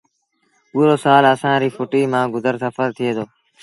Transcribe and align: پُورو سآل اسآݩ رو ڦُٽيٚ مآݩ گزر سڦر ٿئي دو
پُورو 0.71 0.95
سآل 1.03 1.25
اسآݩ 1.33 1.59
رو 1.61 1.69
ڦُٽيٚ 1.75 2.09
مآݩ 2.11 2.31
گزر 2.35 2.55
سڦر 2.61 2.89
ٿئي 2.97 3.11
دو 3.15 3.25